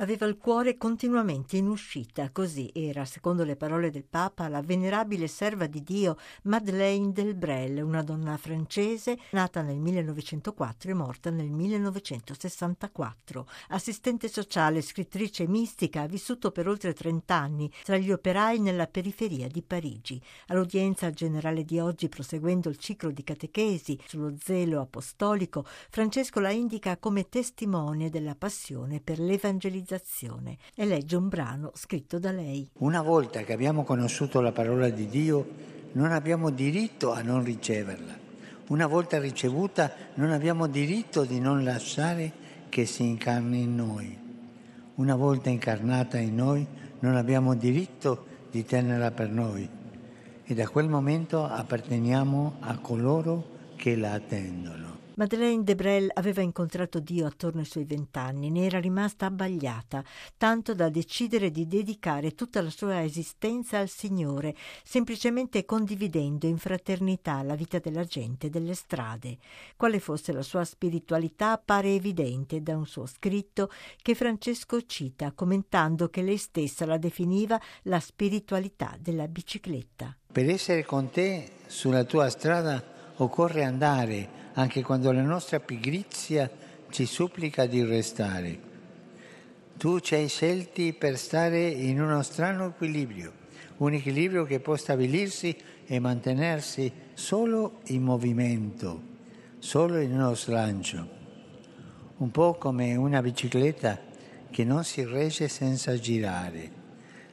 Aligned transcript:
Aveva 0.00 0.24
il 0.24 0.38
cuore 0.38 0.78
continuamente 0.78 1.58
in 1.58 1.68
uscita, 1.68 2.30
così 2.30 2.70
era, 2.72 3.04
secondo 3.04 3.44
le 3.44 3.54
parole 3.54 3.90
del 3.90 4.06
Papa, 4.08 4.48
la 4.48 4.62
venerabile 4.62 5.28
serva 5.28 5.66
di 5.66 5.82
Dio 5.82 6.16
Madeleine 6.44 7.12
Delbrel, 7.12 7.82
una 7.82 8.02
donna 8.02 8.38
francese 8.38 9.18
nata 9.32 9.60
nel 9.60 9.76
1904 9.76 10.90
e 10.90 10.94
morta 10.94 11.28
nel 11.28 11.50
1964. 11.50 13.46
Assistente 13.68 14.28
sociale, 14.28 14.80
scrittrice 14.80 15.46
mistica, 15.46 16.00
ha 16.00 16.06
vissuto 16.06 16.50
per 16.50 16.66
oltre 16.66 16.94
30 16.94 17.34
anni 17.34 17.70
tra 17.84 17.98
gli 17.98 18.10
operai 18.10 18.58
nella 18.58 18.86
periferia 18.86 19.48
di 19.48 19.60
Parigi. 19.60 20.18
All'udienza 20.46 21.10
generale 21.10 21.62
di 21.62 21.78
oggi, 21.78 22.08
proseguendo 22.08 22.70
il 22.70 22.78
ciclo 22.78 23.10
di 23.10 23.22
catechesi 23.22 24.00
sullo 24.06 24.34
zelo 24.42 24.80
apostolico, 24.80 25.66
Francesco 25.90 26.40
la 26.40 26.52
indica 26.52 26.96
come 26.96 27.28
testimone 27.28 28.08
della 28.08 28.34
passione 28.34 29.00
per 29.00 29.18
l'evangelizzazione 29.18 29.88
realizzazione 29.90 30.56
e 30.74 30.86
legge 30.86 31.16
un 31.16 31.28
brano 31.28 31.72
scritto 31.74 32.18
da 32.18 32.30
lei. 32.30 32.68
Una 32.78 33.02
volta 33.02 33.42
che 33.42 33.52
abbiamo 33.52 33.82
conosciuto 33.82 34.40
la 34.40 34.52
parola 34.52 34.88
di 34.88 35.08
Dio, 35.08 35.48
non 35.92 36.12
abbiamo 36.12 36.50
diritto 36.50 37.12
a 37.12 37.22
non 37.22 37.42
riceverla. 37.42 38.18
Una 38.68 38.86
volta 38.86 39.18
ricevuta, 39.18 39.92
non 40.14 40.30
abbiamo 40.30 40.68
diritto 40.68 41.24
di 41.24 41.40
non 41.40 41.64
lasciare 41.64 42.32
che 42.68 42.86
si 42.86 43.02
incarni 43.02 43.62
in 43.62 43.74
noi. 43.74 44.18
Una 44.94 45.16
volta 45.16 45.50
incarnata 45.50 46.18
in 46.18 46.36
noi, 46.36 46.64
non 47.00 47.16
abbiamo 47.16 47.54
diritto 47.54 48.26
di 48.50 48.64
tenerla 48.64 49.10
per 49.10 49.30
noi. 49.30 49.68
E 50.44 50.54
da 50.54 50.68
quel 50.68 50.88
momento 50.88 51.44
apparteniamo 51.44 52.56
a 52.60 52.78
coloro 52.78 53.58
che 53.76 53.96
la 53.96 54.12
attendono. 54.12 54.99
Madeleine 55.20 55.64
de 55.64 55.74
Brel 55.74 56.10
aveva 56.14 56.40
incontrato 56.40 56.98
Dio 56.98 57.26
attorno 57.26 57.60
ai 57.60 57.66
suoi 57.66 57.84
vent'anni, 57.84 58.48
ne 58.48 58.64
era 58.64 58.80
rimasta 58.80 59.26
abbagliata, 59.26 60.02
tanto 60.38 60.74
da 60.74 60.88
decidere 60.88 61.50
di 61.50 61.66
dedicare 61.66 62.34
tutta 62.34 62.62
la 62.62 62.70
sua 62.70 63.02
esistenza 63.02 63.76
al 63.76 63.90
Signore, 63.90 64.56
semplicemente 64.82 65.66
condividendo 65.66 66.46
in 66.46 66.56
fraternità 66.56 67.42
la 67.42 67.54
vita 67.54 67.78
della 67.78 68.04
gente 68.04 68.48
delle 68.48 68.72
strade. 68.72 69.36
Quale 69.76 70.00
fosse 70.00 70.32
la 70.32 70.40
sua 70.40 70.64
spiritualità 70.64 71.50
appare 71.50 71.92
evidente 71.92 72.62
da 72.62 72.78
un 72.78 72.86
suo 72.86 73.04
scritto 73.04 73.70
che 74.00 74.14
Francesco 74.14 74.80
cita, 74.86 75.32
commentando 75.32 76.08
che 76.08 76.22
lei 76.22 76.38
stessa 76.38 76.86
la 76.86 76.96
definiva 76.96 77.60
la 77.82 78.00
spiritualità 78.00 78.96
della 78.98 79.28
bicicletta. 79.28 80.16
Per 80.32 80.48
essere 80.48 80.82
con 80.86 81.10
te 81.10 81.46
sulla 81.66 82.04
tua 82.04 82.30
strada 82.30 82.82
occorre 83.16 83.64
andare 83.64 84.39
anche 84.54 84.82
quando 84.82 85.12
la 85.12 85.22
nostra 85.22 85.60
pigrizia 85.60 86.50
ci 86.90 87.06
supplica 87.06 87.66
di 87.66 87.84
restare. 87.84 88.68
Tu 89.76 90.00
ci 90.00 90.14
hai 90.14 90.28
scelti 90.28 90.92
per 90.92 91.16
stare 91.16 91.68
in 91.68 92.00
uno 92.00 92.22
strano 92.22 92.66
equilibrio, 92.66 93.32
un 93.78 93.94
equilibrio 93.94 94.44
che 94.44 94.60
può 94.60 94.76
stabilirsi 94.76 95.56
e 95.86 95.98
mantenersi 95.98 96.92
solo 97.14 97.80
in 97.86 98.02
movimento, 98.02 99.02
solo 99.58 99.98
in 99.98 100.12
uno 100.12 100.34
slancio, 100.34 101.08
un 102.18 102.30
po' 102.30 102.54
come 102.54 102.94
una 102.96 103.22
bicicletta 103.22 103.98
che 104.50 104.64
non 104.64 104.84
si 104.84 105.04
regge 105.04 105.48
senza 105.48 105.98
girare. 105.98 106.78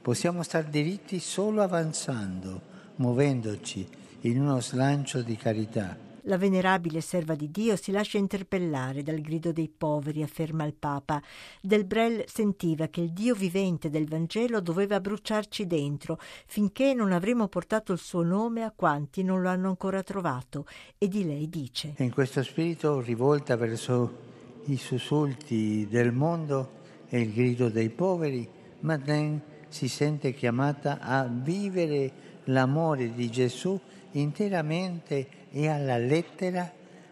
Possiamo 0.00 0.42
stare 0.42 0.68
diritti 0.68 1.20
solo 1.20 1.62
avanzando, 1.62 2.60
muovendoci 2.96 3.86
in 4.22 4.40
uno 4.40 4.60
slancio 4.60 5.22
di 5.22 5.36
carità 5.36 6.10
la 6.22 6.36
venerabile 6.36 7.00
serva 7.00 7.34
di 7.34 7.50
Dio 7.50 7.76
si 7.76 7.90
lascia 7.90 8.18
interpellare 8.18 9.02
dal 9.02 9.20
grido 9.20 9.52
dei 9.52 9.68
poveri, 9.68 10.22
afferma 10.22 10.64
il 10.64 10.74
Papa. 10.74 11.20
Del 11.60 11.84
Brel 11.84 12.24
sentiva 12.26 12.88
che 12.88 13.00
il 13.00 13.12
Dio 13.12 13.34
vivente 13.34 13.90
del 13.90 14.08
Vangelo 14.08 14.60
doveva 14.60 15.00
bruciarci 15.00 15.66
dentro 15.66 16.18
finché 16.46 16.94
non 16.94 17.12
avremo 17.12 17.48
portato 17.48 17.92
il 17.92 17.98
suo 17.98 18.22
nome 18.22 18.62
a 18.62 18.72
quanti 18.74 19.22
non 19.22 19.40
lo 19.40 19.48
hanno 19.48 19.68
ancora 19.68 20.02
trovato. 20.02 20.66
E 20.98 21.08
di 21.08 21.24
lei 21.24 21.48
dice: 21.48 21.94
In 21.98 22.12
questo 22.12 22.42
spirito 22.42 23.00
rivolta 23.00 23.56
verso 23.56 24.30
i 24.66 24.76
sussulti 24.76 25.88
del 25.88 26.12
mondo 26.12 26.80
e 27.08 27.20
il 27.20 27.32
grido 27.32 27.68
dei 27.68 27.90
poveri, 27.90 28.48
Madeleine 28.80 29.50
si 29.68 29.88
sente 29.88 30.32
chiamata 30.32 30.98
a 31.00 31.24
vivere 31.24 32.30
l'amore 32.44 33.12
di 33.14 33.30
Gesù 33.30 33.78
interamente 34.12 35.41
e 35.52 35.68
alla 35.68 35.98
lettera 35.98 36.70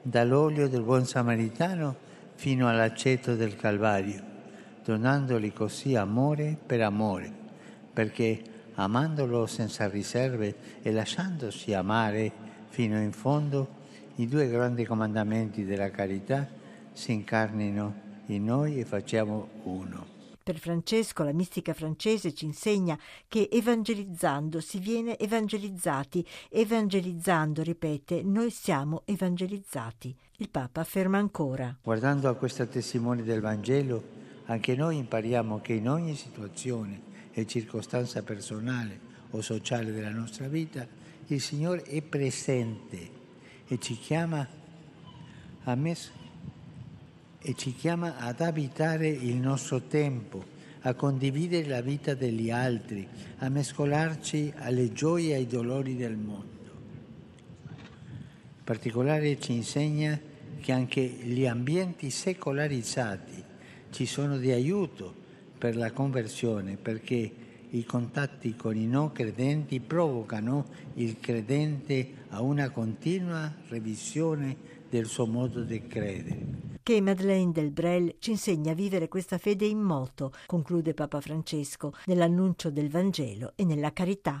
dall'olio 0.00 0.68
del 0.68 0.82
buon 0.82 1.06
samaritano 1.06 1.94
fino 2.34 2.68
all'aceto 2.68 3.36
del 3.36 3.56
Calvario, 3.56 4.20
donandoli 4.82 5.52
così 5.52 5.94
amore 5.94 6.56
per 6.64 6.80
amore, 6.80 7.30
perché 7.92 8.42
amandolo 8.74 9.46
senza 9.46 9.88
riserve 9.88 10.54
e 10.82 10.90
lasciandosi 10.90 11.74
amare 11.74 12.32
fino 12.68 12.98
in 12.98 13.12
fondo, 13.12 13.80
i 14.16 14.26
due 14.26 14.48
grandi 14.48 14.84
comandamenti 14.84 15.64
della 15.64 15.90
carità 15.90 16.48
si 16.92 17.12
incarnino 17.12 17.94
in 18.26 18.44
noi 18.44 18.80
e 18.80 18.84
facciamo 18.84 19.48
uno. 19.64 20.21
Per 20.42 20.58
Francesco, 20.58 21.22
la 21.22 21.32
mistica 21.32 21.72
francese 21.72 22.34
ci 22.34 22.46
insegna 22.46 22.98
che 23.28 23.48
evangelizzando 23.50 24.60
si 24.60 24.78
viene 24.78 25.16
evangelizzati, 25.18 26.26
evangelizzando, 26.50 27.62
ripete, 27.62 28.22
noi 28.22 28.50
siamo 28.50 29.02
evangelizzati. 29.04 30.16
Il 30.38 30.50
Papa 30.50 30.80
afferma 30.80 31.18
ancora. 31.18 31.76
Guardando 31.80 32.28
a 32.28 32.34
questa 32.34 32.66
testimone 32.66 33.22
del 33.22 33.40
Vangelo, 33.40 34.02
anche 34.46 34.74
noi 34.74 34.96
impariamo 34.96 35.60
che 35.60 35.74
in 35.74 35.88
ogni 35.88 36.16
situazione 36.16 37.00
e 37.32 37.46
circostanza 37.46 38.22
personale 38.22 38.98
o 39.30 39.40
sociale 39.40 39.92
della 39.92 40.10
nostra 40.10 40.48
vita, 40.48 40.86
il 41.26 41.40
Signore 41.40 41.82
è 41.82 42.02
presente 42.02 43.10
e 43.68 43.78
ci 43.78 43.96
chiama 43.96 44.46
a 45.64 45.74
messa 45.76 46.21
e 47.42 47.54
ci 47.54 47.74
chiama 47.74 48.18
ad 48.18 48.40
abitare 48.40 49.08
il 49.08 49.34
nostro 49.34 49.82
tempo, 49.82 50.44
a 50.82 50.94
condividere 50.94 51.68
la 51.68 51.80
vita 51.80 52.14
degli 52.14 52.50
altri, 52.50 53.06
a 53.38 53.48
mescolarci 53.48 54.52
alle 54.56 54.92
gioie 54.92 55.32
e 55.32 55.34
ai 55.34 55.46
dolori 55.46 55.96
del 55.96 56.16
mondo. 56.16 56.50
In 57.66 58.64
particolare 58.64 59.40
ci 59.40 59.52
insegna 59.52 60.18
che 60.60 60.72
anche 60.72 61.02
gli 61.02 61.44
ambienti 61.44 62.10
secolarizzati 62.10 63.44
ci 63.90 64.06
sono 64.06 64.38
di 64.38 64.52
aiuto 64.52 65.12
per 65.58 65.76
la 65.76 65.90
conversione 65.90 66.76
perché 66.76 67.30
i 67.70 67.84
contatti 67.84 68.54
con 68.54 68.76
i 68.76 68.86
non 68.86 69.10
credenti 69.12 69.80
provocano 69.80 70.66
il 70.94 71.18
credente 71.18 72.26
a 72.28 72.40
una 72.40 72.70
continua 72.70 73.52
revisione 73.68 74.56
del 74.88 75.06
suo 75.06 75.26
modo 75.26 75.62
di 75.62 75.86
credere 75.86 76.71
che 76.82 77.00
Madeleine 77.00 77.52
del 77.52 77.70
Brel 77.70 78.16
ci 78.18 78.30
insegna 78.30 78.72
a 78.72 78.74
vivere 78.74 79.08
questa 79.08 79.38
fede 79.38 79.66
in 79.66 79.80
moto, 79.80 80.32
conclude 80.46 80.94
Papa 80.94 81.20
Francesco, 81.20 81.92
nell'annuncio 82.06 82.70
del 82.70 82.90
Vangelo 82.90 83.52
e 83.56 83.64
nella 83.64 83.92
carità. 83.92 84.40